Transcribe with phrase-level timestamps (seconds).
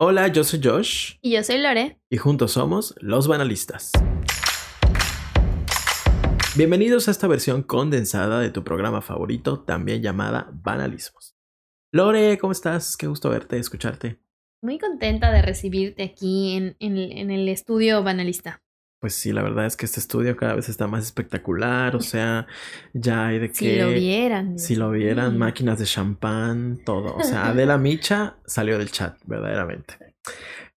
[0.00, 1.16] Hola, yo soy Josh.
[1.22, 1.98] Y yo soy Lore.
[2.08, 3.90] Y juntos somos los banalistas.
[6.56, 11.34] Bienvenidos a esta versión condensada de tu programa favorito, también llamada Banalismos.
[11.90, 12.96] Lore, ¿cómo estás?
[12.96, 14.20] Qué gusto verte, escucharte.
[14.62, 18.62] Muy contenta de recibirte aquí en, en el estudio Banalista.
[19.00, 22.48] Pues sí, la verdad es que este estudio cada vez está más espectacular, o sea,
[22.92, 23.54] ya hay de que...
[23.54, 24.58] Si lo vieran.
[24.58, 27.14] Si lo vieran, máquinas de champán, todo.
[27.14, 30.14] O sea, Adela Micha salió del chat, verdaderamente.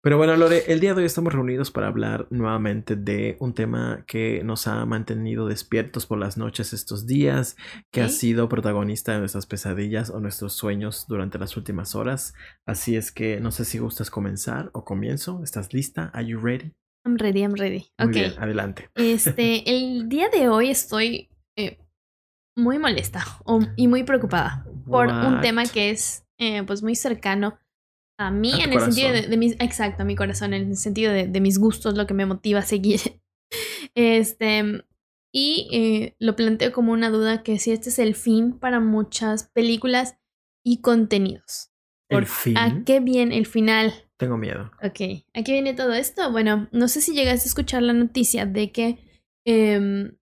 [0.02, 4.04] Pero bueno, Lore, el día de hoy estamos reunidos para hablar nuevamente de un tema
[4.06, 7.56] que nos ha mantenido despiertos por las noches estos días,
[7.90, 12.32] que ha sido protagonista de nuestras pesadillas o nuestros sueños durante las últimas horas.
[12.64, 15.42] Así es que no sé si gustas comenzar o comienzo.
[15.44, 16.10] ¿Estás lista?
[16.14, 16.72] ¿Are you ready?
[17.04, 17.86] I'm ready, I'm ready.
[17.98, 18.90] Muy adelante.
[18.94, 21.78] Este, el día de hoy estoy eh,
[22.56, 23.24] muy molesta
[23.76, 27.58] y muy preocupada por un tema que es eh, pues muy cercano
[28.18, 31.40] a mí en el sentido de, mis, exacto, a mi corazón, en el sentido de,
[31.40, 33.00] mis gustos, lo que me motiva a seguir.
[33.96, 34.84] Este,
[35.32, 39.50] y eh, lo planteo como una duda que si este es el fin para muchas
[39.52, 40.16] películas
[40.64, 41.72] y contenidos.
[42.08, 42.56] ¿El fin?
[42.56, 43.92] ¿A qué bien el final?
[44.20, 44.70] Tengo miedo.
[44.82, 46.30] Ok, aquí viene todo esto.
[46.30, 48.98] Bueno, no sé si llegaste a escuchar la noticia de que
[49.46, 50.12] em,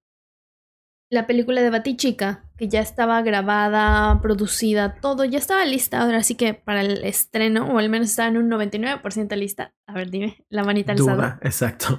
[1.10, 6.00] la película de Batichica, que ya estaba grabada, producida, todo, ya estaba lista.
[6.00, 9.74] Ahora sí que para el estreno, o al menos estaba en un 99% lista.
[9.88, 11.16] A ver, dime, la manita alzada.
[11.16, 11.98] Duda, exacto.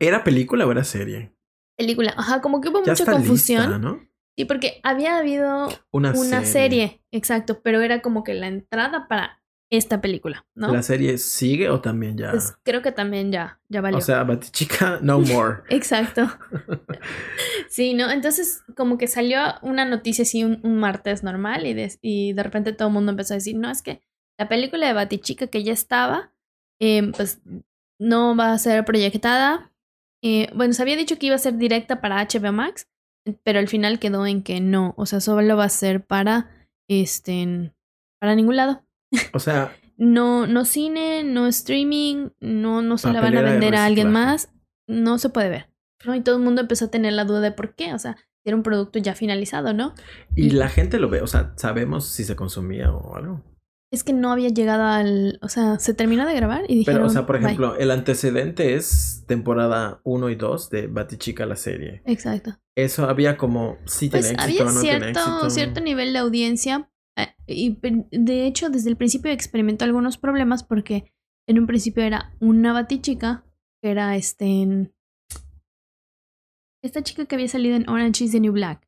[0.00, 1.32] ¿Era película o era serie?
[1.76, 3.80] Película, ajá, como que hubo mucha confusión.
[3.80, 4.00] ¿no?
[4.36, 6.12] Sí, porque había habido una,
[6.44, 10.72] serie, exacto, pero era como que la entrada para esta película, ¿no?
[10.72, 12.30] ¿La serie sigue o también ya?
[12.30, 13.98] Pues creo que también ya, ya valió.
[13.98, 15.62] O sea, Batichica, no more.
[15.70, 16.28] Exacto.
[17.68, 18.10] sí, ¿no?
[18.10, 22.72] Entonces, como que salió una noticia así un, martes normal y de, y de repente
[22.72, 24.02] todo el mundo empezó a decir, no, es que
[24.38, 26.32] la película de Batichica que ya estaba,
[26.80, 27.40] eh, pues
[27.98, 29.72] no va a ser proyectada.
[30.22, 32.88] Eh, bueno, se había dicho que iba a ser directa para HBO Max,
[33.42, 37.72] pero al final quedó en que no, o sea, solo va a ser para, este,
[38.20, 38.85] para ningún lado.
[39.32, 39.76] O sea.
[39.96, 44.50] no, no cine, no streaming, no, no se la van a vender a alguien más.
[44.88, 45.70] No se puede ver.
[46.04, 46.14] ¿no?
[46.14, 47.94] Y todo el mundo empezó a tener la duda de por qué.
[47.94, 49.94] O sea, era un producto ya finalizado, ¿no?
[50.34, 53.42] Y, la gente lo ve, o sea, sabemos si se consumía o algo.
[53.92, 55.38] Es que no había llegado al.
[55.42, 57.00] O sea, se terminó de grabar y dijeron.
[57.00, 61.56] Pero, o sea, por ejemplo, el antecedente es temporada 1 y 2 de Batichica, la
[61.56, 62.02] serie.
[62.04, 62.58] Exacto.
[62.76, 63.78] Eso había como.
[63.84, 66.90] Sí, pues había cierto, cierto nivel de audiencia,
[67.46, 67.78] y
[68.10, 71.12] de hecho, desde el principio experimentó algunos problemas porque
[71.48, 73.44] en un principio era una batichica,
[73.82, 74.90] que era este.
[76.82, 78.86] Esta chica que había salido en Orange is the New Black.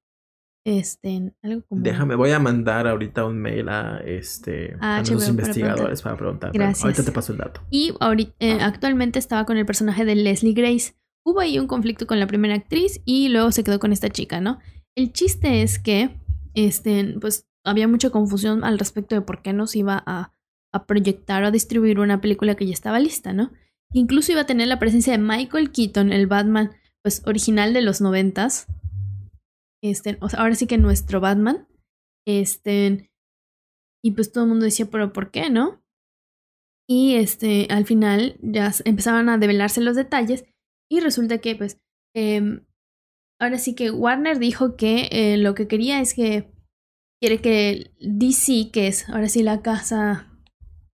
[0.65, 1.83] Este, algo como.
[1.83, 6.53] Déjame, voy a mandar ahorita un mail a este a, los investigadores para preguntar.
[6.53, 6.85] Gracias.
[6.85, 7.63] ahorita te paso el dato.
[7.71, 10.95] Y ahorita, eh, actualmente estaba con el personaje de Leslie Grace.
[11.25, 14.41] Hubo ahí un conflicto con la primera actriz y luego se quedó con esta chica,
[14.41, 14.59] ¿no?
[14.95, 16.11] El chiste es que,
[16.55, 20.33] este, pues había mucha confusión al respecto de por qué nos iba a,
[20.87, 23.51] proyectar o a distribuir una película que ya estaba lista, ¿no?
[23.93, 26.71] Incluso iba a tener la presencia de Michael Keaton, el Batman,
[27.03, 28.69] pues original de los noventas.
[29.83, 31.67] Este, ahora sí que nuestro Batman.
[32.27, 33.11] Este.
[34.05, 35.83] Y pues todo el mundo decía, pero ¿por qué, no?
[36.89, 40.45] Y este, al final ya empezaban a develarse los detalles.
[40.91, 41.81] Y resulta que, pues,
[42.15, 42.63] eh,
[43.41, 46.51] ahora sí que Warner dijo que eh, lo que quería es que
[47.21, 50.27] quiere que DC, que es ahora sí la casa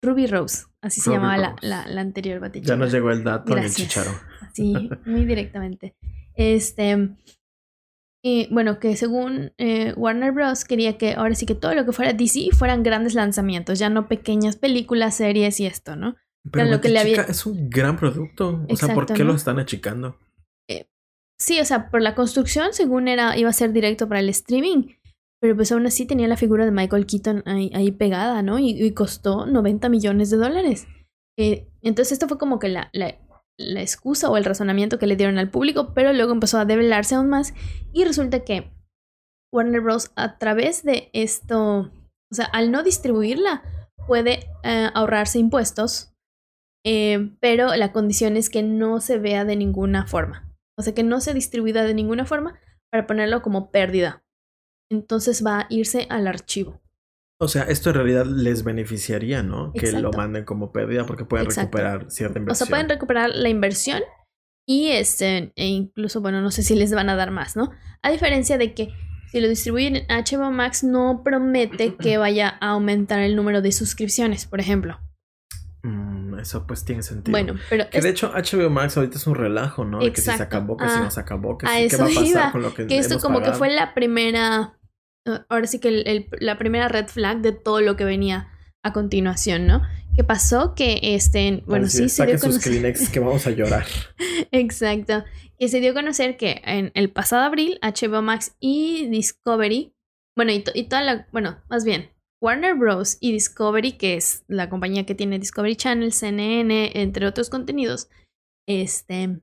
[0.02, 2.74] Ruby Rose, así se llamaba la, la, anterior batichica.
[2.74, 4.10] Ya nos llegó el dato del chicharo.
[4.52, 5.96] Sí, muy directamente.
[6.34, 7.16] Este.
[8.22, 10.64] Y bueno, que según eh, Warner Bros.
[10.64, 14.08] quería que ahora sí que todo lo que fuera DC fueran grandes lanzamientos, ya no
[14.08, 16.16] pequeñas películas, series y esto, ¿no?
[16.50, 17.22] Pero lo que le había...
[17.22, 18.64] es un gran producto.
[18.68, 20.18] O sea, ¿por qué lo están achicando?
[20.68, 20.86] Eh,
[21.38, 24.94] sí, o sea, por la construcción, según era, iba a ser directo para el streaming.
[25.44, 28.58] Pero pues aún así tenía la figura de Michael Keaton ahí, pegada, ¿no?
[28.58, 30.86] Y, costó 90 millones de dólares.
[31.38, 33.18] Eh, entonces esto fue como que la, la,
[33.82, 37.28] excusa o el razonamiento que le dieron al público, pero luego empezó a develarse aún
[37.28, 37.52] más
[37.92, 38.72] y resulta que
[39.52, 40.12] Warner Bros.
[40.16, 41.92] a través de esto,
[42.32, 43.62] o sea, al no distribuirla,
[44.06, 46.14] puede eh, ahorrarse impuestos,
[46.86, 50.50] eh, pero la condición es que no se vea de ninguna forma.
[50.78, 52.58] O sea, que no se distribuida de ninguna forma
[52.90, 54.23] para ponerlo como pérdida
[54.90, 56.80] entonces va a irse al archivo.
[57.38, 59.72] O sea, esto en realidad les beneficiaría, ¿no?
[59.72, 62.52] Que lo manden como pérdida porque pueden recuperar cierta inversión.
[62.52, 64.02] O sea, pueden recuperar la inversión
[64.66, 67.70] y este, e incluso, bueno, no sé si les van a dar más, ¿no?
[68.02, 68.88] A diferencia de que
[69.30, 73.72] si lo distribuyen en HBO Max no promete que vaya a aumentar el número de
[73.72, 75.00] suscripciones, por ejemplo.
[75.84, 77.30] Mm, eso pues tiene sentido.
[77.32, 77.88] Bueno, pero...
[77.90, 80.00] Que de hecho HBO Max ahorita es un relajo, ¿no?
[80.00, 82.08] De que si se acabó, que si no se acabó, que si, qué va a
[82.08, 82.52] pasar iba.
[82.52, 84.78] con lo que Que esto hemos como que fue la primera...
[85.48, 88.48] Ahora sí que el- el- la primera red flag de todo lo que venía
[88.82, 89.82] a continuación, ¿no?
[90.16, 90.74] ¿Qué pasó?
[90.74, 91.62] Que este...
[91.66, 92.58] Bueno, sí es, se dio a sus.
[92.62, 93.84] Kleenex que vamos a llorar.
[94.52, 95.24] Exacto.
[95.58, 99.94] Que se dio a conocer que en el pasado abril HBO Max y Discovery,
[100.36, 102.10] bueno, y, to- y toda la, bueno, más bien,
[102.44, 103.16] Warner Bros.
[103.20, 108.10] y Discovery, que es la compañía que tiene Discovery Channel, CNN, entre otros contenidos,
[108.68, 109.40] este,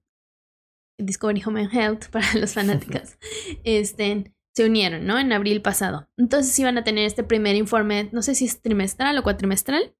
[1.00, 3.18] Discovery Home and Health para los fanáticos,
[3.64, 5.18] este, se unieron, ¿no?
[5.18, 6.10] En abril pasado.
[6.16, 9.96] Entonces iban a tener este primer informe, no sé si es trimestral o cuatrimestral.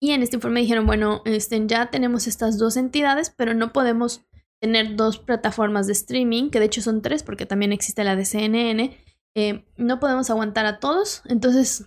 [0.00, 4.24] Y en este informe dijeron, bueno, este, ya tenemos estas dos entidades, pero no podemos
[4.60, 8.24] tener dos plataformas de streaming, que de hecho son tres, porque también existe la de
[8.24, 8.96] CNN.
[9.36, 11.86] Eh, no podemos aguantar a todos, entonces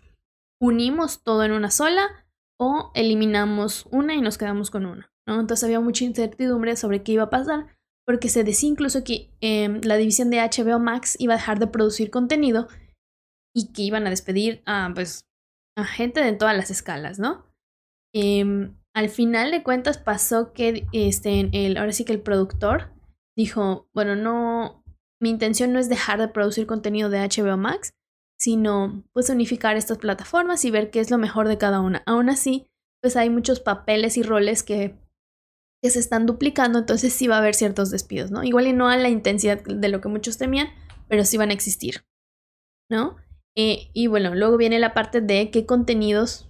[0.61, 2.25] unimos todo en una sola
[2.59, 5.11] o eliminamos una y nos quedamos con una.
[5.27, 7.75] Entonces había mucha incertidumbre sobre qué iba a pasar,
[8.05, 11.67] porque se decía incluso que eh, la división de HBO Max iba a dejar de
[11.67, 12.67] producir contenido
[13.55, 15.25] y que iban a despedir a, pues,
[15.77, 17.45] a gente de todas las escalas, ¿no?
[18.13, 22.93] Em, al final de cuentas pasó que este, el, ahora sí que el productor
[23.35, 24.84] dijo, bueno, no,
[25.25, 27.95] mi intención no es dejar de producir contenido de HBO Max,
[28.39, 32.03] sino pues unificar estas plataformas y ver qué es lo mejor de cada una.
[32.05, 32.67] Aún así,
[33.01, 34.95] pues hay muchos papeles y roles que,
[35.81, 38.43] que se están duplicando, entonces sí va a haber ciertos despidos, ¿no?
[38.43, 40.67] Igual y no a la intensidad de lo que muchos temían,
[41.07, 42.05] pero sí van a existir,
[42.87, 43.15] ¿no?
[43.57, 46.47] Eh, y bueno, luego viene la parte de qué contenidos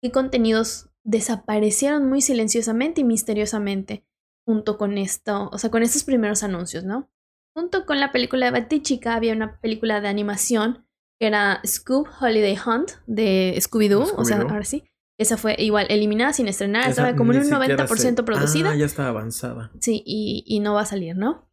[0.00, 4.04] qué contenidos desaparecieron muy silenciosamente y misteriosamente
[4.46, 7.10] junto con esto, o sea, con estos primeros anuncios, ¿no?
[7.54, 10.86] Junto con la película de Batichica había una película de animación
[11.18, 14.84] que era Scoob Holiday Hunt de Scooby-Doo, o sea, ahora sí.
[15.18, 18.70] Esa fue igual eliminada sin estrenar, Esa estaba como en un siquiera 90% sé- producida.
[18.70, 19.70] Ah, ya está avanzada.
[19.78, 21.46] Sí, y, y no va a salir, ¿no?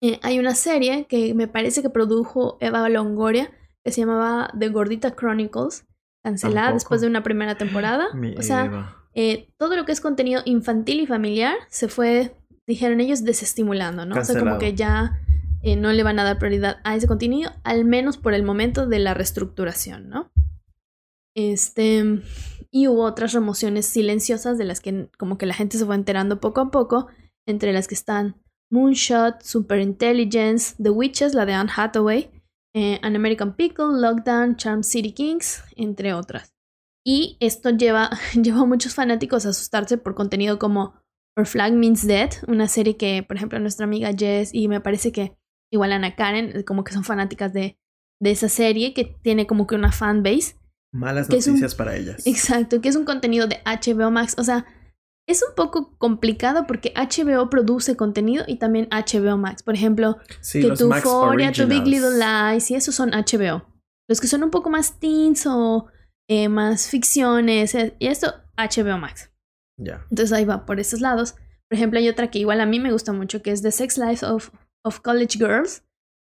[0.00, 3.50] Eh, hay una serie que me parece que produjo Eva Longoria
[3.84, 5.86] que se llamaba The Gordita Chronicles,
[6.22, 6.74] cancelada Tampoco.
[6.78, 8.06] después de una primera temporada.
[8.14, 13.00] Mi o sea, eh, todo lo que es contenido infantil y familiar se fue, dijeron
[13.00, 14.16] ellos, desestimulando, ¿no?
[14.16, 15.20] O sea, como que ya
[15.62, 18.86] eh, no le van a dar prioridad a ese contenido, al menos por el momento
[18.86, 20.30] de la reestructuración, ¿no?
[21.36, 22.22] Este,
[22.70, 26.40] y hubo otras remociones silenciosas de las que como que la gente se fue enterando
[26.40, 27.08] poco a poco,
[27.46, 28.36] entre las que están
[28.70, 32.30] Moonshot, Superintelligence, The Witches, la de Anne Hathaway,
[32.74, 36.52] eh, An American Pickle, Lockdown, Charm City Kings, entre otras.
[37.06, 38.10] Y esto lleva,
[38.42, 40.94] lleva a muchos fanáticos a asustarse por contenido como
[41.36, 45.10] Our Flag Means Dead, una serie que, por ejemplo, nuestra amiga Jess y me parece
[45.12, 45.36] que
[45.72, 47.76] igual Ana Karen, como que son fanáticas de,
[48.20, 50.56] de esa serie, que tiene como que una fanbase.
[50.92, 52.24] Malas que un- noticias para ellas.
[52.26, 54.36] Exacto, que es un contenido de HBO Max.
[54.38, 54.64] O sea,
[55.26, 59.64] es un poco complicado porque HBO produce contenido y también HBO Max.
[59.64, 62.18] Por ejemplo, Sí, que tu Euphoria, tu Big Little.
[62.18, 63.66] Lies, y esos son HBO.
[64.08, 65.86] Los que son un poco más teens o
[66.28, 69.32] eh, más ficciones, eh, y esto, HBO Max.
[69.78, 71.34] Entonces ahí va por esos lados.
[71.68, 73.98] Por ejemplo, hay otra que igual a mí me gusta mucho, que es The Sex
[73.98, 74.50] Life of,
[74.84, 75.84] of College Girls.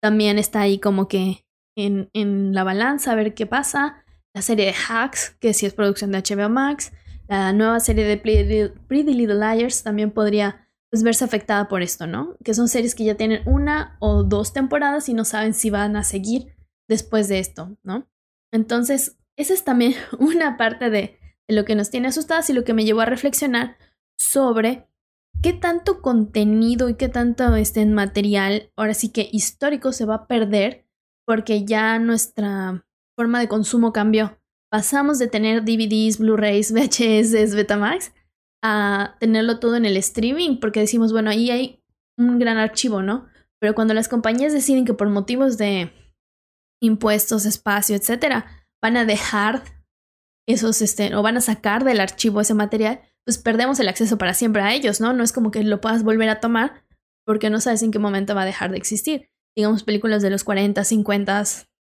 [0.01, 1.45] También está ahí como que
[1.77, 4.03] en, en la balanza, a ver qué pasa.
[4.33, 6.91] La serie de Hacks, que sí es producción de HBO Max.
[7.27, 12.37] La nueva serie de Pretty, Little Liars también podría pues, verse afectada por esto, ¿no?
[12.43, 15.95] Que son series que ya tienen una o dos temporadas y no saben si van
[15.95, 16.55] a seguir
[16.87, 18.07] después de esto, ¿no?
[18.53, 22.73] Entonces, esa es también una parte de lo que nos tiene asustadas y lo que
[22.73, 23.77] me llevó a reflexionar
[24.17, 24.87] sobre
[25.41, 30.27] qué tanto contenido y qué tanto este material, ahora sí que histórico, se va a
[30.27, 30.85] perder
[31.25, 32.85] porque ya nuestra
[33.15, 34.39] forma de consumo cambió.
[34.71, 38.11] Pasamos de tener DVDs, Blu-rays, VHS, Betamax
[38.63, 41.83] a tenerlo todo en el streaming porque decimos, bueno, ahí hay
[42.17, 43.27] un gran archivo, ¿no?
[43.59, 45.91] Pero cuando las compañías deciden que por motivos de
[46.81, 49.63] impuestos, espacio, etcétera, van a dejar
[50.47, 54.33] esos, este, o van a sacar del archivo ese material, pues perdemos el acceso para
[54.33, 55.13] siempre a ellos, ¿no?
[55.13, 56.83] No es como que lo puedas volver a tomar
[57.25, 59.29] porque no sabes en qué momento va a dejar de existir.
[59.55, 61.43] Digamos, películas de los 40, 50,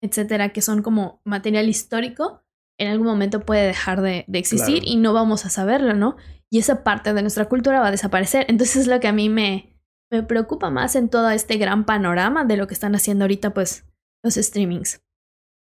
[0.03, 2.43] etcétera, que son como material histórico,
[2.79, 4.93] en algún momento puede dejar de, de existir Claro.
[4.93, 6.17] y no vamos a saberlo, ¿no?
[6.51, 8.47] Y esa parte de nuestra cultura va a desaparecer.
[8.49, 9.79] Entonces es lo que a mí me,
[10.11, 13.85] me preocupa más en todo este gran panorama de lo que están haciendo ahorita, pues,
[14.25, 15.01] los streamings.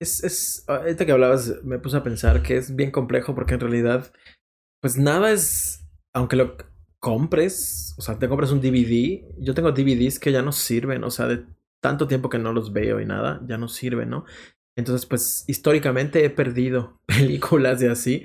[0.01, 3.61] Es, es, ahorita que hablabas, me puse a pensar que es bien complejo porque en
[3.61, 4.13] realidad,
[4.81, 6.57] pues nada es, aunque lo
[7.01, 11.11] compres, o sea, te compras un DVD, yo tengo DVDs que ya no sirven, o
[11.11, 11.45] sea, de
[11.81, 14.25] tanto tiempo que no los veo y nada, ya no sirven, ¿no?
[14.77, 18.23] Entonces, pues históricamente he perdido películas y así,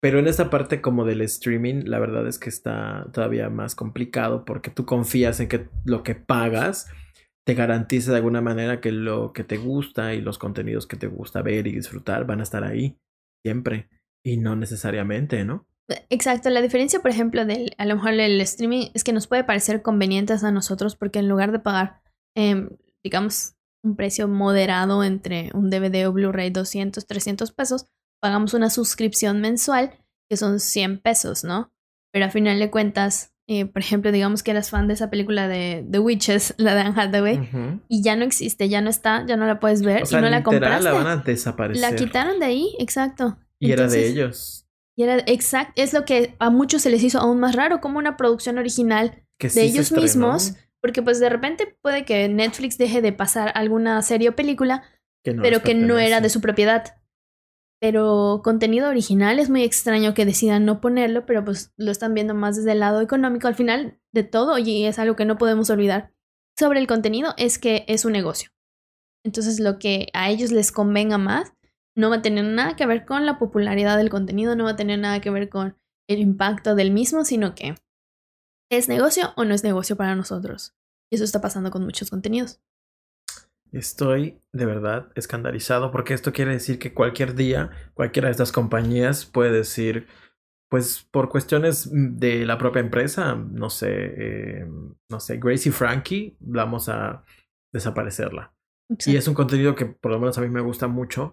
[0.00, 4.44] Pero en esta parte como del streaming, la verdad es que está todavía más complicado
[4.44, 6.88] porque tú confías en que lo que pagas
[7.46, 11.06] te garantiza de alguna manera que lo que te gusta y los contenidos que te
[11.06, 12.98] gusta ver y disfrutar van a estar ahí
[13.44, 13.88] siempre
[14.24, 15.66] y no necesariamente, ¿no?
[16.08, 19.44] Exacto, la diferencia, por ejemplo, del a lo mejor el streaming es que nos puede
[19.44, 22.00] parecer convenientes a nosotros porque en lugar de pagar,
[22.34, 22.70] em,
[23.02, 27.86] digamos, un precio moderado entre un DVD o Blu-ray 200, 300 pesos,
[28.22, 29.92] pagamos una suscripción mensual
[30.30, 31.70] que son 100 pesos, ¿no?
[32.10, 35.48] Pero a final de cuentas, eh, por ejemplo, digamos que eras fan de esa película
[35.48, 39.36] de The Witches, la de Anne Hathaway, y ya no existe, ya no está, ya
[39.36, 40.84] no la puedes ver y no la compraste.
[40.84, 41.90] la van a desaparecer.
[41.90, 43.38] La quitaron de ahí, exacto.
[43.58, 44.66] Y era de ellos.
[44.96, 47.98] Y era exacto, es lo que a muchos se les hizo aún más raro, como
[47.98, 53.12] una producción original de ellos mismos, porque pues de repente puede que Netflix deje de
[53.12, 54.84] pasar alguna serie o película,
[55.22, 56.96] pero que no era de su propiedad.
[57.80, 62.34] Pero contenido original es muy extraño que decidan no ponerlo, pero pues lo están viendo
[62.34, 65.68] más desde el lado económico al final de todo y es algo que no podemos
[65.70, 66.12] olvidar
[66.56, 68.50] sobre el contenido es que es un negocio.
[69.24, 71.54] Entonces lo que a ellos les convenga más
[71.96, 74.76] no va a tener nada que ver con la popularidad del contenido, no va a
[74.76, 75.76] tener nada que ver con
[76.08, 77.76] el impacto del mismo, sino que
[78.70, 80.74] es negocio o no es negocio para nosotros.
[81.10, 82.60] Y eso está pasando con muchos contenidos.
[83.74, 89.26] Estoy de verdad escandalizado porque esto quiere decir que cualquier día cualquiera de estas compañías
[89.26, 90.06] puede decir,
[90.70, 94.66] pues por cuestiones de la propia empresa, no sé, eh,
[95.10, 97.24] no sé, Gracie Frankie, vamos a
[97.72, 98.54] desaparecerla.
[99.06, 101.32] Y es un contenido que por lo menos a mí me gusta mucho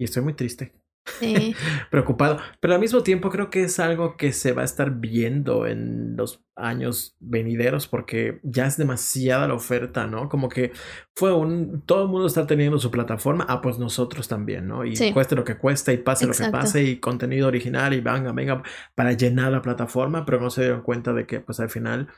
[0.00, 0.72] y estoy muy triste.
[1.90, 2.38] preocupado.
[2.60, 6.16] Pero al mismo tiempo creo que es algo que se va a estar viendo en
[6.16, 10.28] los años venideros porque ya es demasiada la oferta, ¿no?
[10.28, 10.72] Como que
[11.14, 11.82] fue un...
[11.82, 14.84] Todo el mundo está teniendo su plataforma, ah, pues nosotros también, ¿no?
[14.84, 18.32] Y cueste lo que cueste y pase lo que pase y contenido original y venga,
[18.32, 18.62] venga,
[18.94, 22.08] para llenar la plataforma, pero no se dieron cuenta de que pues al final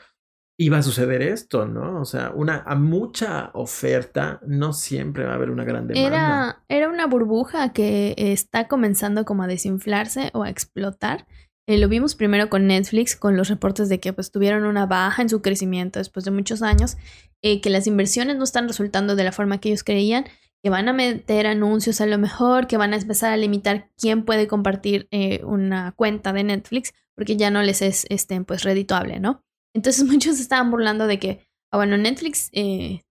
[0.60, 2.02] iba a suceder esto, ¿no?
[2.02, 6.06] O sea, una a mucha oferta no siempre va a haber una gran demanda.
[6.06, 11.26] Era, era una burbuja que está comenzando como a desinflarse o a explotar.
[11.66, 15.22] Eh, lo vimos primero con Netflix, con los reportes de que pues tuvieron una baja
[15.22, 16.98] en su crecimiento después de muchos años,
[17.40, 20.26] eh, que las inversiones no están resultando de la forma que ellos creían,
[20.62, 24.26] que van a meter anuncios a lo mejor, que van a empezar a limitar quién
[24.26, 29.20] puede compartir eh, una cuenta de Netflix, porque ya no les es este, pues redituable,
[29.20, 29.42] ¿no?
[29.74, 33.02] Entonces muchos estaban burlando de que, ah, bueno, Netflix eh,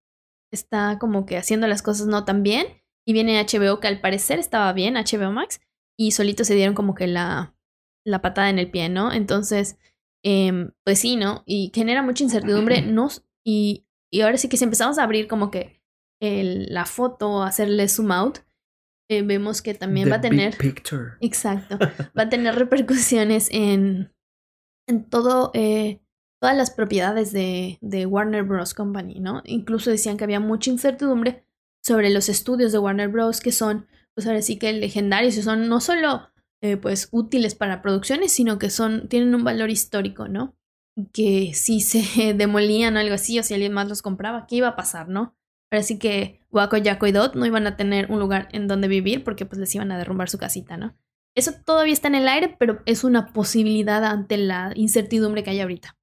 [0.52, 2.68] está como que haciendo las cosas no tan bien
[3.08, 5.62] y viene HBO que al parecer estaba bien, HBO Max,
[5.98, 7.56] y solito se dieron como que la,
[8.06, 9.12] la patada en el pie, ¿no?
[9.12, 9.78] Entonces,
[10.24, 11.44] eh, pues sí, ¿no?
[11.46, 13.10] Y genera mucha incertidumbre, no,
[13.44, 15.82] y, y ahora sí que si empezamos a abrir como que
[16.22, 18.40] el, la foto, hacerle zoom out,
[19.10, 20.56] eh, vemos que también va a tener...
[21.20, 21.80] Exacto,
[22.18, 24.14] va a tener repercusiones en,
[24.88, 25.52] en todo...
[25.54, 26.02] Eh,
[26.40, 28.74] todas las propiedades de, de, Warner Bros.
[28.74, 29.42] Company, ¿no?
[29.46, 31.44] Incluso decían que había mucha incertidumbre
[31.82, 33.42] sobre los estudios de Warner Bros.
[33.42, 36.30] que son, pues ahora sí que legendarios y son no solo
[36.62, 40.56] eh, pues útiles para producciones, sino que son, tienen un valor histórico, ¿no?
[41.14, 44.70] Que si se demolían o algo así, o si alguien más los compraba, ¿qué iba
[44.70, 45.36] a pasar, no?
[45.72, 48.88] Ahora sí que Waco, Jaco y Dot no iban a tener un lugar en donde
[48.88, 50.96] vivir porque pues les iban a derrumbar su casita, ¿no?
[51.36, 55.62] Eso todavía está en el aire, pero es una posibilidad ante la incertidumbre que hay
[55.62, 55.99] ahorita.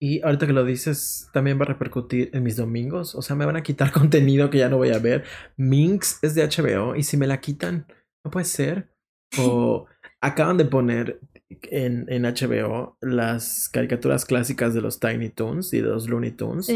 [0.00, 3.14] Y ahorita que lo dices, también va a repercutir en mis domingos.
[3.14, 5.24] O sea, me van a quitar contenido que ya no voy a ver.
[5.56, 7.86] Minx es de HBO y si me la quitan,
[8.24, 8.90] no puede ser.
[9.38, 9.86] O
[10.20, 11.20] acaban de poner
[11.62, 16.68] en, en HBO las caricaturas clásicas de los Tiny Toons y de los Looney Tunes.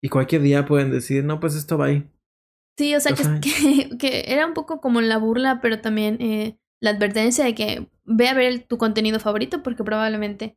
[0.00, 2.08] Y cualquier día pueden decir, no, pues esto va ahí.
[2.78, 3.22] Sí, o sea, que,
[3.98, 8.28] que, era un poco como la burla, pero también eh, la advertencia de que ve
[8.28, 10.56] a ver tu contenido favorito porque probablemente,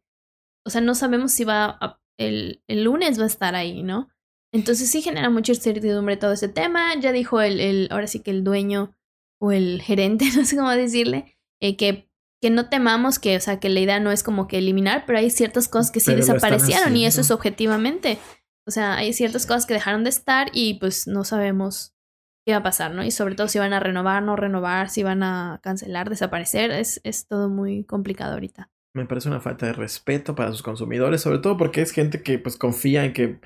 [0.65, 4.09] o sea, no sabemos si va a el, el, lunes va a estar ahí, ¿no?
[4.53, 6.93] Entonces sí genera mucha incertidumbre todo ese tema.
[6.99, 8.95] Ya dijo el, el ahora sí que el dueño
[9.39, 12.09] o el gerente, no sé cómo decirle, eh, que,
[12.41, 15.19] que no temamos que, o sea, que la idea no es como que eliminar, pero
[15.19, 18.17] hay ciertas cosas que sí desaparecieron y eso es objetivamente.
[18.67, 21.95] O sea, hay ciertas cosas que dejaron de estar y pues no sabemos
[22.45, 23.03] qué va a pasar, ¿no?
[23.03, 27.01] Y sobre todo si van a renovar, no renovar, si van a cancelar, desaparecer, es,
[27.03, 31.39] es todo muy complicado ahorita me parece una falta de respeto para sus consumidores, sobre
[31.39, 33.39] todo porque es gente que pues confía en que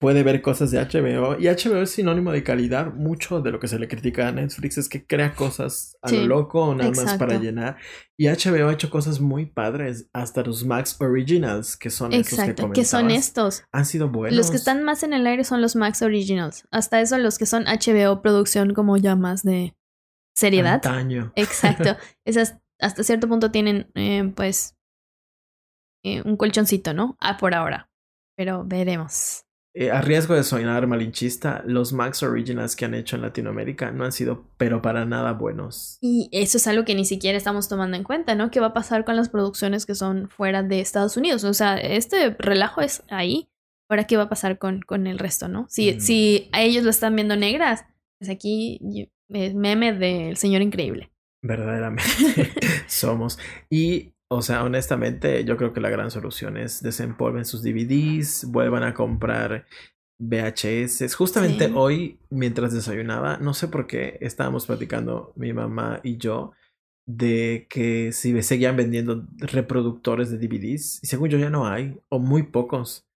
[0.00, 2.94] puede ver cosas de HBO y HBO es sinónimo de calidad.
[2.94, 6.24] Mucho de lo que se le critica a Netflix es que crea cosas a lo
[6.24, 7.76] loco nada más para llenar.
[8.16, 12.84] Y HBO ha hecho cosas muy padres, hasta los Max Originals, que son exacto, que,
[12.84, 13.64] son estos.
[13.72, 14.36] Han sido buenos.
[14.36, 16.66] Los que están más en el aire son los Max Originals.
[16.70, 19.76] Hasta eso los que son HBO producción como ya más de
[20.34, 20.80] seriedad.
[20.86, 21.32] Antaño.
[21.36, 21.96] Exacto.
[22.24, 24.76] Esas hasta cierto punto tienen, eh, pues,
[26.02, 27.16] eh, un colchoncito, ¿no?
[27.20, 27.88] Ah, por ahora.
[28.36, 29.44] Pero veremos.
[29.72, 34.04] Eh, a riesgo de sonar malinchista, los Max Originals que han hecho en Latinoamérica no
[34.04, 35.96] han sido, pero para nada buenos.
[36.00, 38.50] Y eso es algo que ni siquiera estamos tomando en cuenta, ¿no?
[38.50, 41.44] ¿Qué va a pasar con las producciones que son fuera de Estados Unidos?
[41.44, 43.48] O sea, este relajo es ahí.
[43.88, 45.66] Ahora, ¿qué va a pasar con, con el resto, no?
[45.68, 46.00] Si, Mm.
[46.00, 47.84] si a ellos lo están viendo negras,
[48.18, 51.12] pues aquí es meme del señor increíble.
[51.42, 52.02] Verdaderamente
[52.88, 53.38] somos.
[53.70, 58.84] Y, o sea, honestamente, yo creo que la gran solución es desempolven sus DVDs, vuelvan
[58.84, 59.66] a comprar
[60.20, 61.14] VHS.
[61.14, 61.72] Justamente Sí.
[61.74, 66.52] hoy, mientras desayunaba, no sé por qué, estábamos platicando mi mamá y yo
[67.06, 72.20] de que si seguían vendiendo reproductores de DVDs, y según yo ya no hay, o
[72.20, 73.08] muy pocos.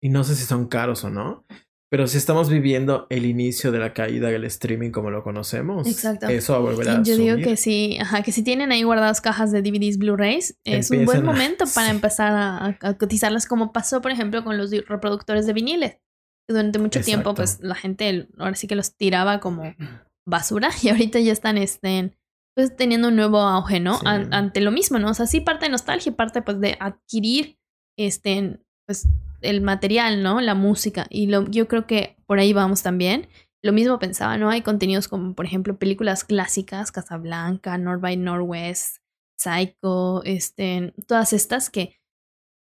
[0.00, 1.44] Y no sé si son caros o no.
[1.88, 6.26] Pero si estamos viviendo el inicio de la caída del streaming como lo conocemos, Exacto.
[6.28, 9.20] eso va a volver a Yo digo que sí, ajá, que si tienen ahí guardadas
[9.20, 13.46] cajas de DVDs Blu-rays, es un buen Empiecen a- momento para empezar a, a cotizarlas
[13.46, 15.98] como pasó, por ejemplo, con los reproductores de viniles.
[16.48, 17.58] Durante mucho tiempo, Exacto.
[17.58, 19.74] pues la gente ahora sí que los tiraba como
[20.28, 22.16] basura y ahorita ya están este,
[22.56, 23.94] pues teniendo un nuevo auge, ¿no?
[23.98, 24.02] Sí.
[24.06, 25.10] An- ante lo mismo, ¿no?
[25.10, 27.58] O sea, sí parte de nostalgia, parte pues de adquirir
[27.96, 29.08] este, pues
[29.48, 30.40] el material, ¿no?
[30.40, 31.06] La música.
[31.10, 33.28] Y lo, yo creo que por ahí vamos también.
[33.62, 34.50] Lo mismo pensaba, ¿no?
[34.50, 38.98] Hay contenidos como, por ejemplo, películas clásicas, Casablanca, North by Northwest,
[39.38, 42.00] Psycho, este, todas estas que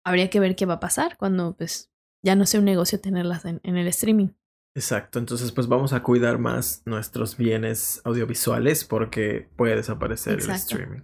[0.06, 1.92] habría que ver qué va a pasar cuando, pues,
[2.24, 4.30] ya no sea un negocio tenerlas en, en el streaming.
[4.76, 11.02] Exacto, entonces pues vamos a cuidar más nuestros bienes audiovisuales porque puede desaparecer el streaming.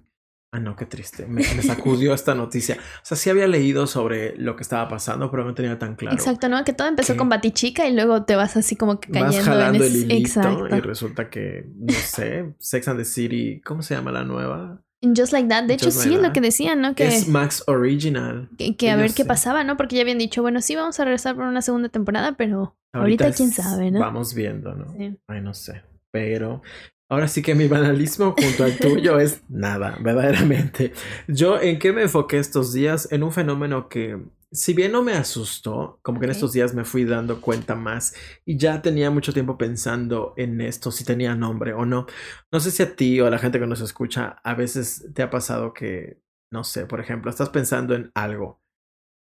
[0.55, 1.25] Ah, no, qué triste.
[1.25, 2.75] Me, me sacudió esta noticia.
[2.77, 6.15] O sea, sí había leído sobre lo que estaba pasando, pero no tenía tan claro.
[6.15, 6.63] Exacto, ¿no?
[6.63, 9.45] Que todo empezó que- con Batichica y luego te vas así como que cayendo Vas
[9.45, 10.75] jalando en el hilito Exacto.
[10.77, 14.81] y resulta que, no sé, Sex and the City, ¿cómo se llama la nueva?
[15.01, 16.31] Just Like That, de hecho, sí es lo That.
[16.31, 16.95] que decían, ¿no?
[16.95, 18.50] Que, Es Max Original.
[18.57, 19.75] que, que a ver qué pasaba, ¿no?
[19.77, 23.31] Porque ya habían dicho, bueno, sí, vamos a regresar por una segunda temporada, pero ahorita,
[23.33, 24.00] quién sabe, ¿no?
[24.00, 24.94] Vamos viendo, ¿no?
[24.98, 25.15] Sí.
[25.27, 25.83] Ay, no sé.
[26.11, 26.61] Pero
[27.09, 30.94] ahora sí que mi banalismo junto al tuyo es nada, verdaderamente.
[31.27, 34.20] Yo en qué me enfoqué estos días en un fenómeno que,
[34.51, 38.15] si bien no me asustó, como que en estos días me fui dando cuenta más
[38.46, 42.05] y ya tenía mucho tiempo pensando en esto, si tenía nombre o no.
[42.51, 45.22] No sé si a ti o a la gente que nos escucha a veces te
[45.22, 48.61] ha pasado que, no sé, por ejemplo, estás pensando en algo.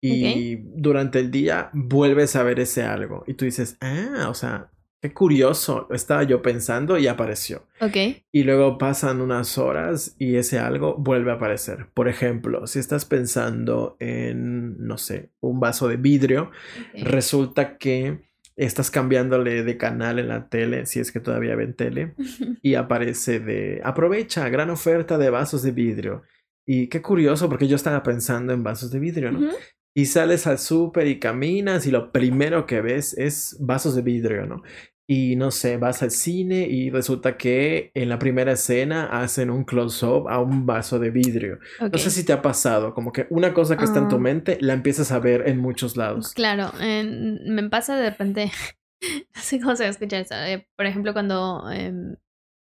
[0.05, 4.73] Y durante el día vuelves a ver ese algo y tú dices, ah, o sea,
[5.03, 7.67] qué curioso, estaba yo pensando y apareció.
[7.81, 7.97] Ok.
[8.31, 11.89] Y luego pasan unas horas y ese algo vuelve a aparecer.
[11.93, 16.53] Por ejemplo, si estás pensando en, no sé, un vaso de vidrio,
[16.95, 18.21] resulta que
[18.55, 22.15] estás cambiándole de canal en la tele, si es que todavía ven tele,
[22.63, 26.23] y aparece de, aprovecha, gran oferta de vasos de vidrio.
[26.65, 29.51] Y qué curioso, porque yo estaba pensando en vasos de vidrio, ¿no?
[29.95, 34.47] Y sales al súper y caminas y lo primero que ves es vasos de vidrio,
[34.47, 34.63] ¿no?
[35.15, 39.65] Y no sé, vas al cine y resulta que en la primera escena hacen un
[39.65, 41.59] close-up a un vaso de vidrio.
[41.81, 44.21] No sé si te ha pasado, como que una cosa que está en tu Ah.
[44.21, 46.33] mente la empiezas a ver en muchos lados.
[46.33, 48.51] Claro, me pasa de repente,
[49.35, 50.35] no sé cómo se va a escuchar eso.
[50.35, 52.17] eh, por ejemplo, cuando, em,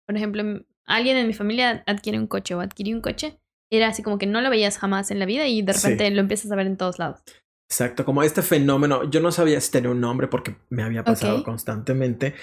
[0.06, 0.42] por ejemplo,
[0.86, 3.38] alguien en mi familia adquiere un coche o adquirió un coche,
[3.70, 5.82] era así como que no lo veías jamás en la vida y de Sí.
[5.88, 7.20] repente lo empiezas a ver en todos lados.
[7.68, 11.42] Exacto, como este fenómeno, yo no sabía si tenía un nombre porque me había pasado
[11.42, 12.34] constantemente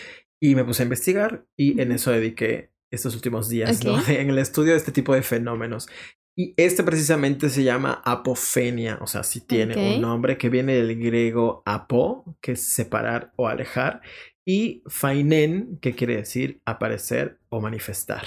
[0.42, 3.80] y me puse a investigar y en eso dediqué estos últimos días.
[4.08, 5.88] En el estudio de este tipo de fenómenos.
[6.36, 10.98] Y este precisamente se llama apofenia, o sea, sí tiene un nombre que viene del
[10.98, 14.02] griego apo, que es separar o alejar,
[14.46, 18.24] y fainen, que quiere decir aparecer o manifestar,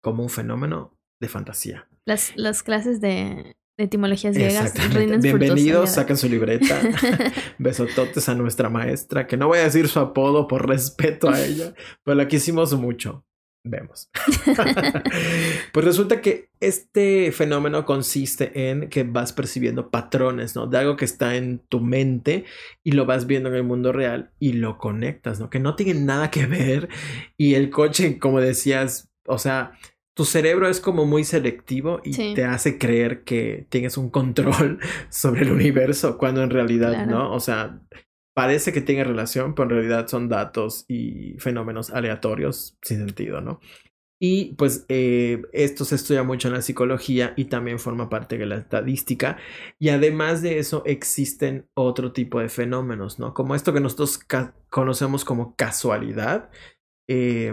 [0.00, 1.88] como un fenómeno de fantasía.
[2.06, 4.74] Las, las clases de etimologías griegas
[5.20, 6.80] Bienvenidos, saquen su libreta.
[7.58, 11.74] Besototes a nuestra maestra, que no voy a decir su apodo por respeto a ella,
[12.04, 13.24] pero la quisimos mucho.
[13.66, 14.10] Vemos.
[15.72, 20.66] pues resulta que este fenómeno consiste en que vas percibiendo patrones, ¿no?
[20.66, 22.44] De algo que está en tu mente
[22.82, 25.48] y lo vas viendo en el mundo real y lo conectas, ¿no?
[25.48, 26.90] Que no tienen nada que ver
[27.38, 29.72] y el coche, como decías, o sea,
[30.14, 32.32] tu cerebro es como muy selectivo y Sí.
[32.34, 34.78] te hace creer que tienes un control
[35.10, 37.10] sobre el universo cuando en realidad Claro.
[37.10, 37.80] no, o sea,
[38.34, 43.60] parece que tiene relación, pero en realidad son datos y fenómenos aleatorios sin sentido, ¿no?
[44.20, 48.46] Y pues eh, esto se estudia mucho en la psicología y también forma parte de
[48.46, 49.36] la estadística.
[49.78, 53.34] Y además de eso existen otro tipo de fenómenos, ¿no?
[53.34, 54.20] Como esto que nosotros
[54.70, 56.48] conocemos como casualidad.
[57.08, 57.52] Eh,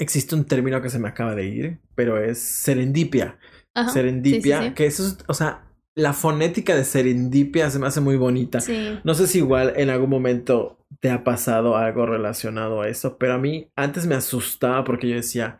[0.00, 3.38] existe un término que se me acaba de ir, pero es serendipia.
[3.74, 4.74] Ajá, serendipia, sí, sí, sí.
[4.74, 8.58] que eso es, o sea, la fonética de serendipia se me hace muy bonita.
[9.04, 13.34] No sé si igual en algún momento te ha pasado algo relacionado a eso, pero
[13.34, 15.58] a mí antes me asustaba porque yo decía,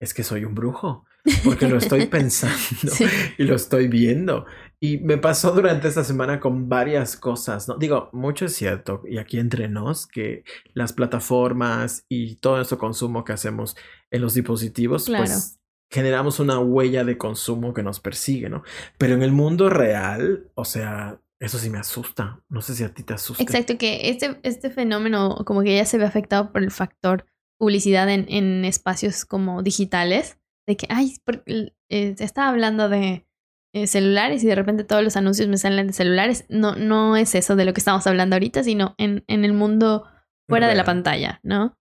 [0.00, 1.04] es que soy un brujo,
[1.44, 2.56] porque lo estoy pensando
[2.92, 3.04] Sí.
[3.38, 4.46] y lo estoy viendo.
[4.82, 7.76] Y me pasó durante esta semana con varias cosas, ¿no?
[7.76, 13.24] Digo, mucho es cierto, y aquí entre nos, que las plataformas y todo nuestro consumo
[13.24, 13.76] que hacemos
[14.10, 15.24] en los dispositivos, Claro.
[15.24, 15.58] pues
[15.92, 18.62] generamos una huella de consumo que nos persigue, ¿no?
[18.96, 22.40] Pero en el mundo real, o sea, eso sí me asusta.
[22.48, 23.42] No sé si a ti te asusta.
[23.42, 27.26] Exacto, que este, este fenómeno como que ya se ve afectado por el factor
[27.58, 30.38] publicidad en, en espacios como digitales,
[30.70, 33.26] de que, ay, porque, eh, se estaba hablando de
[33.74, 36.44] eh, celulares y de repente todos los anuncios me salen de celulares.
[36.48, 40.06] No, no es eso de lo que estamos hablando ahorita, sino en, en el mundo
[40.48, 41.76] fuera de la pantalla, ¿no?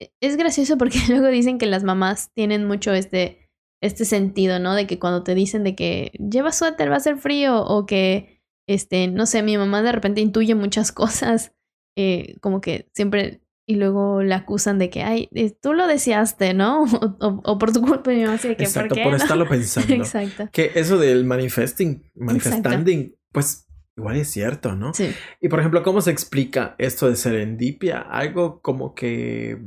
[0.00, 3.50] E- Es gracioso porque luego dicen que las mamás tienen mucho este,
[3.82, 4.74] este sentido, ¿no?
[4.74, 8.42] De que cuando te dicen de que lleva suéter, va a ser frío, o que,
[8.68, 11.54] este, no sé, mi mamá de repente intuye muchas cosas,
[11.96, 16.54] eh, como que siempre, y luego la acusan de que, ay, eh, tú lo deseaste,
[16.54, 16.84] ¿no?
[17.00, 19.02] O, o- o por tu culpa, y mi mamá así de que, Exacto, ¿por qué?
[19.04, 19.94] por no?" estarlo pensando.
[19.94, 20.48] Exacto.
[20.52, 24.92] Que eso del manifesting, manifestanding, pues igual es cierto, ¿no?
[24.94, 28.00] Sí, Y por ejemplo, ¿cómo se explica esto de serendipia?
[28.00, 29.58] Algo como que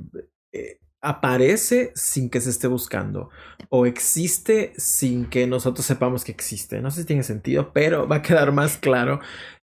[0.52, 3.30] eh, aparece sin que se esté buscando
[3.70, 6.82] o existe sin que nosotros sepamos que existe.
[6.82, 9.20] No sé si tiene sentido, pero va a quedar más claro.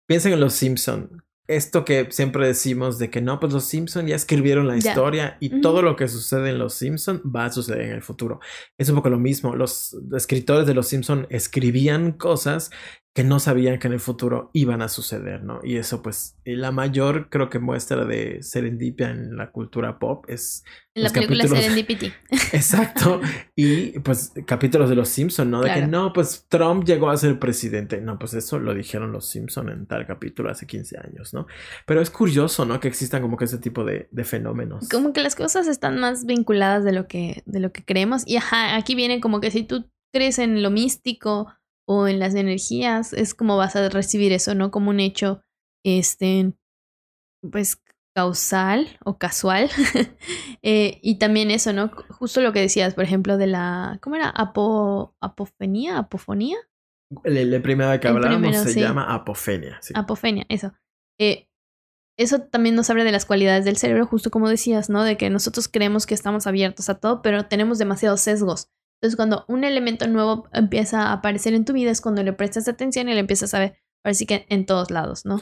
[0.07, 1.23] Piensen en los Simpson.
[1.49, 5.61] Esto que siempre decimos de que no, pues los Simpson ya escribieron la historia y
[5.61, 8.39] todo lo que sucede en los Simpson va a suceder en el futuro.
[8.77, 9.55] Es un poco lo mismo.
[9.55, 12.69] Los escritores de los Simpson escribían cosas
[13.15, 15.59] que no sabían que en el futuro iban a suceder, ¿no?
[15.63, 20.25] Y eso, pues, eh, la mayor, creo que muestra de serendipia en la cultura pop
[20.29, 22.13] es la película capítulos- Serendipity.
[22.53, 23.19] exacto.
[23.55, 25.61] y pues, capítulos de los Simpson, ¿no?
[25.61, 27.99] De que no, pues Trump llegó a ser presidente.
[27.99, 31.47] No, pues eso lo dijeron los Simpson en tal capítulo hace 15 años, ¿no?
[31.87, 32.79] Pero es curioso, ¿no?
[32.79, 34.87] Que existan como que ese tipo de, de fenómenos.
[34.87, 38.37] como que las cosas están más vinculadas de lo que de lo que creemos y
[38.37, 41.53] ajá, aquí viene como que si tú crees en lo místico
[41.91, 44.69] o en las energías, es como vas a recibir eso, ¿no?
[44.69, 45.41] Como un hecho
[45.83, 46.53] este
[47.51, 47.81] pues
[48.15, 49.69] causal o casual.
[50.61, 51.89] Eh, y también eso, ¿no?
[52.09, 54.29] Justo lo que decías, por ejemplo, de la ¿cómo era?
[54.29, 56.57] Apo apofenía, apofonía,
[57.23, 58.81] El, el primero que El hablábamos primero, se sí.
[58.81, 59.79] llama apofenia.
[59.81, 59.93] sí.
[59.95, 60.73] apofenia, eso.
[61.17, 61.47] Eh,
[62.19, 65.05] eso también nos habla de las cualidades del cerebro, justo como decías, ¿no?
[65.05, 68.69] De que nosotros creemos que estamos abiertos a todo, pero tenemos demasiados sesgos.
[69.01, 72.67] Entonces, cuando un elemento nuevo empieza a aparecer en tu vida, es cuando le prestas
[72.67, 75.41] atención y le empiezas a ver, ahora sí que en todos lados, ¿no?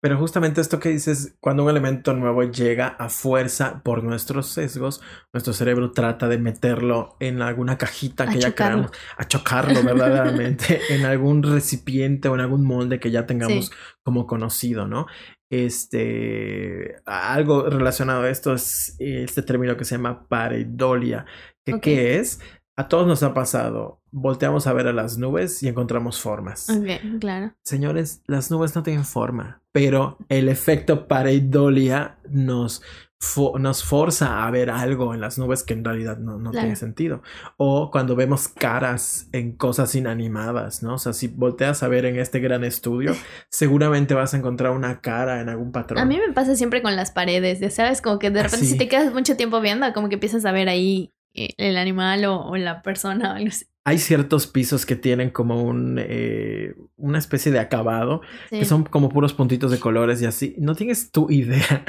[0.00, 5.00] Pero justamente esto que dices, cuando un elemento nuevo llega a fuerza por nuestros sesgos,
[5.32, 8.90] nuestro cerebro trata de meterlo en alguna cajita A que ya chocarlo.
[8.90, 13.72] creamos, a chocarlo verdaderamente en algún recipiente o en algún molde que ya tengamos Sí.
[14.04, 15.06] como conocido, ¿no?
[15.50, 21.26] Este, algo relacionado a esto es este término que se llama pareidolia,
[21.64, 21.80] que.
[21.80, 22.38] ¿qué es?
[22.78, 26.70] A todos nos ha pasado, volteamos a ver a las nubes y encontramos formas.
[26.70, 27.52] Ok, claro.
[27.64, 32.82] Señores, las nubes no tienen forma, pero el efecto pareidolia nos,
[33.20, 36.66] fo- nos forza a ver algo en las nubes que en realidad no, no Claro.
[36.66, 37.22] tiene sentido.
[37.56, 40.94] O cuando vemos caras en cosas inanimadas, ¿no?
[40.94, 43.12] O sea, si volteas a ver en este gran estudio,
[43.50, 45.98] seguramente vas a encontrar una cara en algún patrón.
[46.00, 48.66] A mí me pasa siempre con las paredes, ya sabes, como que de Ah, repente
[48.66, 51.12] si te quedas mucho tiempo viendo, como que empiezas a ver ahí
[51.56, 53.66] el animal o, o la persona o algo así.
[53.84, 58.20] Hay ciertos pisos que tienen como un, eh, una especie de acabado
[58.50, 58.58] Sí.
[58.58, 60.54] que son como puros puntitos de colores y así.
[60.58, 61.84] No tienes tu idea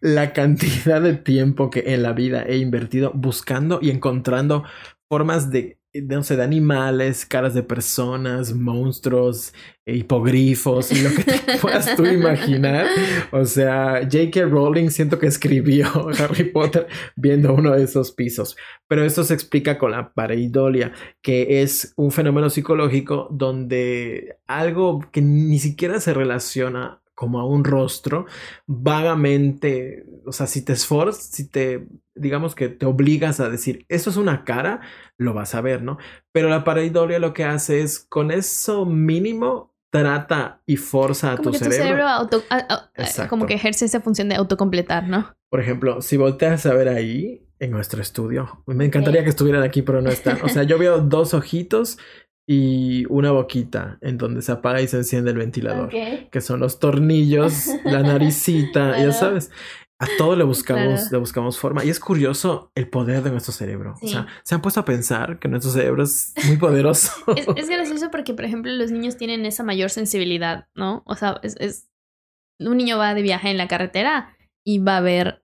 [0.00, 4.62] la cantidad de tiempo que en la vida he invertido buscando y encontrando
[5.08, 9.52] formas de, de, no sé, de animales, caras de personas, monstruos,
[9.86, 12.86] eh, hipogrifos y lo que te puedas tú imaginar.
[13.30, 14.42] O sea, J.K.
[14.46, 15.86] Rowling siento que escribió
[16.18, 18.56] Harry Potter viendo uno de esos pisos.
[18.86, 25.22] Pero esto se explica con la pareidolia, que es un fenómeno psicológico donde algo que
[25.22, 28.26] ni siquiera se relaciona como a un rostro,
[28.66, 34.10] vagamente, o sea, si te esforzas, si te, digamos que te obligas a decir, eso
[34.10, 34.80] es una cara,
[35.16, 35.98] lo vas a ver, ¿no?
[36.32, 41.50] Pero la pareidolia lo que hace es, con eso mínimo, trata y forza a tu
[41.50, 41.82] que tu cerebro.
[41.84, 43.30] cerebro auto- a- a- Exacto.
[43.30, 45.34] como que ejerce esa función de autocompletar, ¿no?
[45.50, 49.82] Por ejemplo, si volteas a ver ahí, en nuestro estudio, me encantaría que estuvieran aquí,
[49.82, 50.38] pero no están.
[50.44, 51.98] O sea, yo veo dos ojitos
[52.50, 55.90] y una boquita en donde se apaga y se enciende el ventilador.
[55.90, 59.12] Que son los tornillos, la naricita, ya Claro.
[59.12, 59.50] sabes.
[60.00, 61.84] A todo le buscamos, le buscamos forma.
[61.84, 63.96] Y es curioso el poder de nuestro cerebro.
[64.00, 67.12] O sea, se han puesto a pensar que nuestro cerebro es muy poderoso.
[67.56, 71.02] es, gracioso porque, por ejemplo, los niños tienen esa mayor sensibilidad, ¿no?
[71.04, 71.90] O sea, es, es,
[72.60, 74.34] un niño va de viaje en la carretera
[74.64, 75.42] y va a ver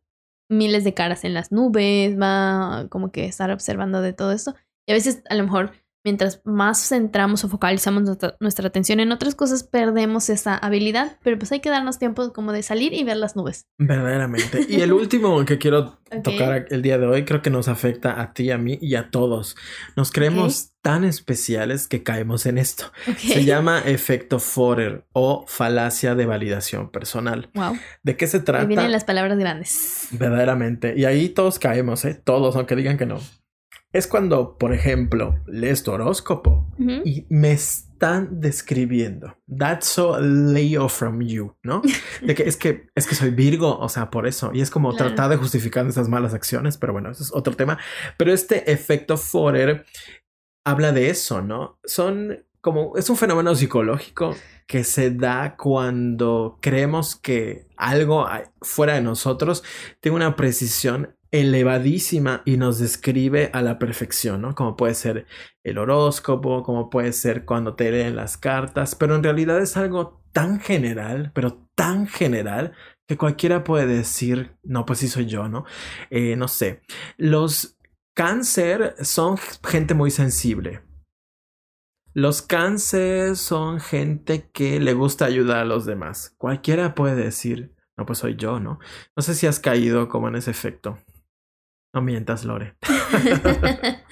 [0.49, 4.55] miles de caras en las nubes, va como que estar observando de todo esto.
[4.87, 5.73] Y a veces, a lo mejor,
[6.05, 8.05] mientras más centramos o focalizamos
[8.39, 12.53] nuestra, atención en otras cosas, perdemos esa habilidad, pero pues hay que darnos tiempo como
[12.53, 13.67] de salir y ver las nubes.
[13.79, 14.67] Verdaderamente.
[14.75, 18.33] Y el último que quiero tocar el día de hoy creo que nos afecta a
[18.33, 19.57] ti, a mí y a todos.
[19.97, 22.93] Nos creemos tan especiales que caemos en esto.
[23.17, 27.51] Se llama efecto Forer o falacia de validación personal.
[27.55, 27.79] Wow.
[28.03, 28.65] ¿De qué se trata?
[28.65, 30.09] vienen las palabras grandes.
[30.11, 30.95] Verdaderamente.
[30.97, 32.15] Y ahí todos caemos, ¿eh?
[32.15, 33.21] Todos, aunque digan que no
[33.95, 36.67] es cuando, por ejemplo, lees tu horóscopo
[37.05, 39.37] y me están describiendo.
[39.47, 41.81] That's so Leo from you, ¿no?
[42.21, 44.51] De que es que es que soy Virgo, o sea, por eso.
[44.53, 47.79] Y es como tratar de justificar esas malas acciones, pero bueno, eso es otro tema.
[48.17, 49.87] Pero este efecto Forer
[50.67, 51.79] habla de eso, ¿no?
[51.85, 54.35] Son como es un fenómeno psicológico
[54.67, 58.27] que se da cuando creemos que algo
[58.61, 59.63] fuera de nosotros
[60.01, 64.55] tiene una precisión elevadísima y nos describe a la perfección, ¿no?
[64.55, 65.27] Como puede ser
[65.65, 70.23] el horóscopo, como puede ser cuando te leen las cartas, pero en realidad es algo
[70.33, 72.75] tan general, pero tan general
[73.09, 75.65] que cualquiera puede decir, no, pues sí soy yo, ¿no?
[76.11, 76.83] Eh, no sé.
[77.17, 77.79] Los
[78.15, 80.83] cáncer son gente muy sensible.
[82.13, 86.33] Los cáncer son gente que le gusta ayudar a los demás.
[86.39, 88.79] Cualquiera puede decir, no, pues soy yo, ¿no?
[89.17, 90.97] No sé si has caído como en ese efecto.
[91.95, 92.77] No mientas, Lore.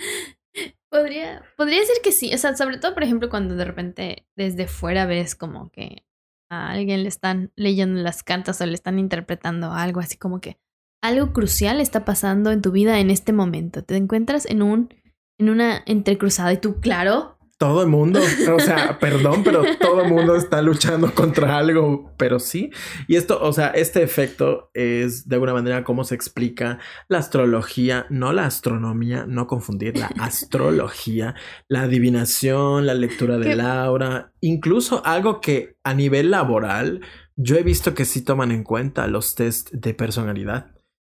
[0.89, 2.33] podría, podría decir que sí.
[2.33, 6.07] O sea, sobre todo, por ejemplo, cuando de repente desde fuera ves como que
[6.49, 10.59] a alguien le están leyendo las cantas o le están interpretando algo así como que
[11.03, 13.83] algo crucial está pasando en tu vida en este momento.
[13.83, 14.95] Te encuentras en un
[15.41, 18.19] en una entrecruzada y tú, claro, todo el mundo,
[18.53, 22.73] o sea, perdón, pero todo el mundo está luchando contra algo, pero sí.
[23.07, 28.07] Y esto, o sea, este efecto es de alguna manera cómo se explica la astrología,
[28.11, 31.37] no la astronomía, no confundir la astrología,
[31.69, 37.01] la adivinación, la lectura de Laura, incluso algo que a nivel laboral
[37.37, 40.73] yo he visto que sí toman en cuenta los test de personalidad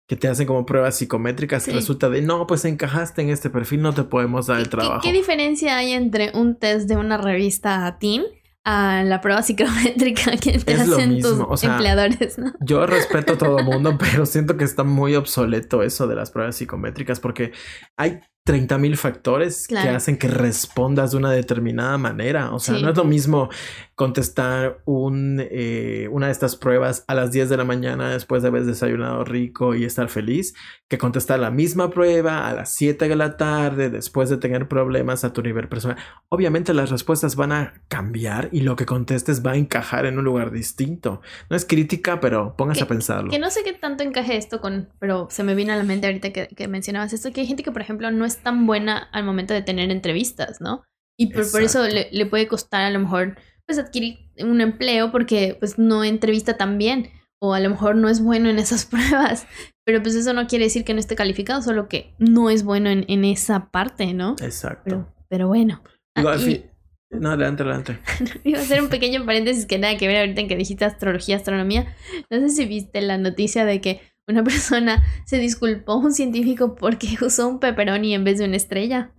[0.08, 3.82] que te hacen como pruebas psicométricas y resulta de no, pues encajaste en este perfil,
[3.82, 5.02] no te podemos dar el trabajo.
[5.04, 8.24] ¿Qué, diferencia hay entre un test de una revista teen
[8.64, 12.54] a la prueba psicométrica que te hacen tus empleadores, ¿no?
[12.62, 16.32] Yo respeto a todo el mundo, pero siento que está muy obsoleto eso de las
[16.32, 17.52] pruebas psicométricas porque
[17.98, 22.54] hay 30 mil factores que hacen que respondas de una determinada manera.
[22.54, 23.50] O sea, no es lo mismo
[23.94, 28.48] contestar un, eh, una de estas pruebas a las 10 de la mañana después de
[28.48, 30.54] haber desayunado rico y estar feliz,
[30.88, 35.26] que contestar la misma prueba a las 7 de la tarde después de tener problemas
[35.26, 35.98] a tu nivel personal.
[36.30, 40.24] Obviamente las respuestas van a cambiar y lo que contestes va a encajar en un
[40.24, 41.22] lugar distinto.
[41.50, 43.30] No es crítica, pero póngase a pensarlo.
[43.30, 46.08] Que no sé qué tanto encaje esto con, pero se me vino a la mente
[46.08, 49.10] ahorita que, que mencionabas esto, que hay gente que, por ejemplo, no es tan buena
[49.12, 50.84] al momento de tener entrevistas, ¿no?
[51.20, 55.80] Y por, eso le, puede costar a lo mejor pues adquirir un empleo porque pues
[55.80, 59.48] no entrevista tan bien o a lo mejor no es bueno en esas pruebas,
[59.84, 62.90] pero pues eso no quiere decir que no esté calificado, solo que no es bueno
[62.90, 64.36] en, en esa parte, ¿no?
[64.42, 65.12] Exacto.
[65.30, 65.82] Pero, bueno.
[66.16, 68.00] No, adelante, adelante.
[68.44, 71.38] Iba a hacer un pequeño paréntesis que nada que ver ahorita en que dijiste astrología,
[71.38, 71.96] astronomía.
[72.30, 77.18] No sé si viste la noticia de que una persona se disculpó un científico porque
[77.22, 79.12] usó un pepperoni en vez de una estrella.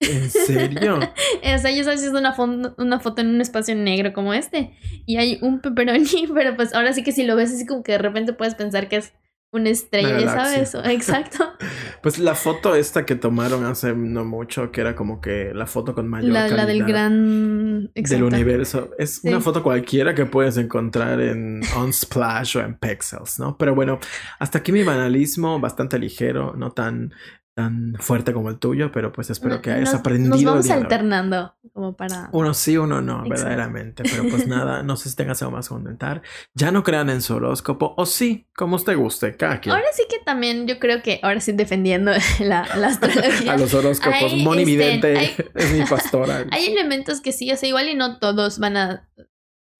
[0.00, 1.00] ¿En serio?
[1.00, 2.36] o sea, ellos hacen una,
[2.78, 6.92] una foto en un espacio negro como este y hay un pepperoni, pero pues ahora
[6.92, 9.12] sí que si lo ves así como que de repente puedes pensar que es
[9.50, 10.74] una estrella, ¿sabes?
[10.74, 11.52] Exacto.
[12.02, 15.94] pues la foto esta que tomaron hace no mucho, que era como que la foto
[15.94, 18.90] con mayor la, la del gran del universo.
[18.98, 23.56] Es una foto cualquiera que puedes encontrar en Unsplash o en Pixels, ¿no?
[23.56, 23.98] Pero bueno,
[24.38, 27.14] hasta aquí mi banalismo, bastante ligero, no tan
[27.58, 30.36] tan fuerte como el tuyo, pero pues espero que hayas aprendido.
[30.36, 32.28] Nos vamos alternando como para...
[32.30, 34.04] Uno sí, uno no, verdaderamente.
[34.04, 36.22] Pero pues nada, no sé si tengas algo más que comentar.
[36.54, 40.20] Ya no crean en su horóscopo, o sí, como usted guste, cada Ahora sí que
[40.24, 43.54] también yo creo que, ahora sí defendiendo la, astrología.
[43.54, 46.46] A los horóscopos, Moni este, Vidente es mi pastora.
[46.52, 49.08] hay elementos que sí, o sea, igual y no todos van a...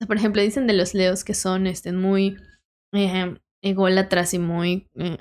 [0.05, 2.39] Por ejemplo, dicen de los leos que son este, muy...
[2.93, 5.19] Eh, ególatras y muy eh,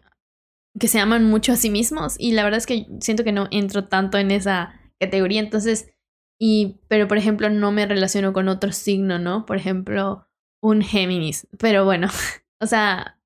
[0.80, 3.48] que se aman mucho a sí mismos y la verdad es que siento que no
[3.52, 5.92] entro tanto en esa categoría, entonces,
[6.40, 9.46] y, pero por ejemplo no me relaciono con otro signo, ¿no?
[9.46, 10.28] Por ejemplo,
[10.62, 12.08] un Géminis, pero bueno,
[12.62, 13.20] o sea,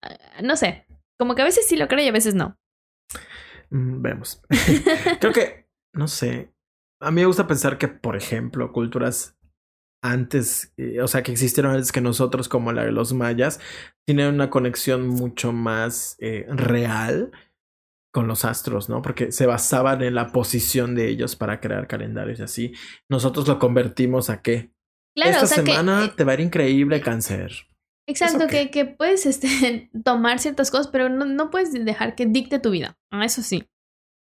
[0.43, 0.85] no sé,
[1.17, 2.57] como que a veces sí lo creo y a veces no.
[3.69, 4.41] Mm, vemos.
[5.19, 6.53] Creo que, no sé,
[6.99, 9.37] a mí me gusta pensar que, por ejemplo, culturas
[10.01, 13.59] antes, eh, o sea, que existieron antes que nosotros, como la de los mayas,
[14.05, 17.31] tienen una conexión mucho más eh, real
[18.11, 19.01] con los astros, ¿no?
[19.01, 22.73] Porque se basaban en la posición de ellos para crear calendarios y así.
[23.09, 24.73] Nosotros lo convertimos a qué?
[25.15, 26.17] Claro, Esta o sea semana que...
[26.17, 27.51] te va a ir increíble cáncer.
[28.07, 32.59] Exacto, que, que puedes este, tomar ciertas cosas, pero no, no puedes dejar que dicte
[32.59, 32.97] tu vida.
[33.11, 33.69] Eso sí,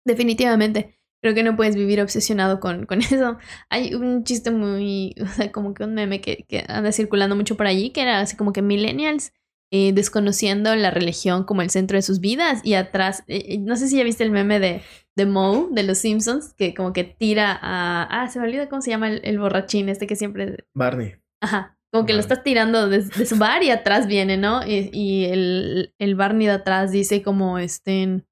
[0.06, 1.00] definitivamente.
[1.24, 3.38] Creo que no puedes vivir obsesionado con, con eso.
[3.70, 7.56] Hay un chiste muy, o sea, como que un meme que, que anda circulando mucho
[7.56, 9.32] por allí, que era así como que millennials
[9.72, 13.78] eh, desconociendo la religión como el centro de sus vidas y atrás, eh, eh, no
[13.78, 14.82] sé si ya viste el meme de,
[15.16, 18.04] de Moe, de los Simpsons, que como que tira a...
[18.04, 20.66] Ah, se me olvida cómo se llama el, el borrachín este que siempre...
[20.76, 21.16] Barney.
[21.42, 24.68] Ajá, como que lo estás tirando de, de su bar y atrás viene, ¿no?
[24.68, 28.26] Y, y el, el Barney de atrás dice como este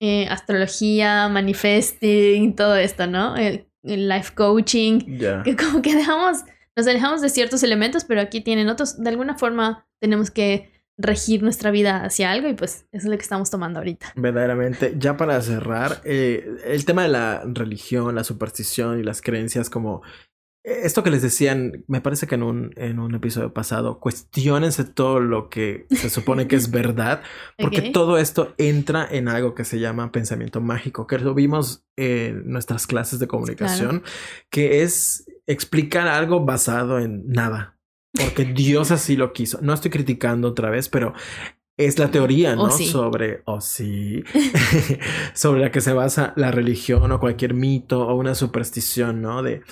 [0.00, 3.36] eh, astrología, manifesting, todo esto, ¿no?
[3.36, 5.42] El life coaching, Ya.
[5.42, 6.38] que como que dejamos,
[6.76, 9.02] nos alejamos de ciertos elementos, pero aquí tienen otros.
[9.02, 13.16] De alguna forma tenemos que regir nuestra vida hacia algo y pues eso es lo
[13.16, 14.12] que estamos tomando ahorita.
[14.16, 19.70] Verdaderamente, ya para cerrar, eh, el tema de la religión, la superstición y las creencias
[19.70, 20.02] como
[20.68, 25.20] esto que les decían, me parece que en un, en un episodio pasado, cuestionense todo
[25.20, 27.22] lo que se supone que es verdad,
[27.56, 32.50] porque todo esto entra en algo que se llama pensamiento mágico, que lo vimos en
[32.50, 34.02] nuestras clases de comunicación,
[34.50, 37.78] que es explicar algo basado en nada,
[38.12, 39.58] porque Dios así lo quiso.
[39.62, 41.14] No estoy criticando otra vez, pero
[41.78, 42.70] es la teoría, ¿no?
[42.70, 42.86] Sí.
[42.86, 44.24] Sobre, o sí,
[45.32, 49.42] sobre la que se basa la religión o cualquier mito o una superstición, ¿no?
[49.42, 49.62] De,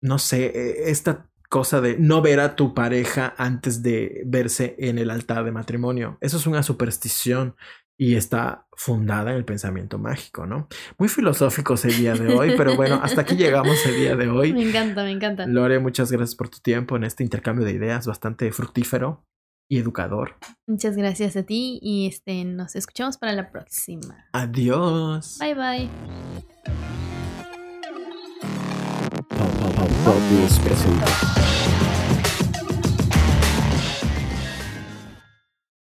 [0.00, 4.98] no sé, eh, esta cosa de no ver a tu pareja antes de verse en
[4.98, 6.16] el altar de matrimonio.
[6.20, 7.56] Eso es una superstición
[7.98, 10.68] y está fundada en el pensamiento mágico, ¿no?
[10.96, 14.54] Muy filosóficos el día de hoy, pero bueno, hasta aquí llegamos el día de hoy.
[14.54, 15.46] Me encanta, me encanta.
[15.46, 19.26] Lore, muchas gracias por tu tiempo en este intercambio de ideas bastante fructífero
[19.68, 20.36] y educador.
[20.66, 24.24] Muchas gracias a ti y este nos escuchamos para la próxima.
[24.32, 25.36] Adiós.
[25.38, 27.19] Bye bye.
[30.10, 31.39] Pop, pop, pop, pop, presenta.